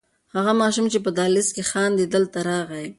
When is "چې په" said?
0.93-1.09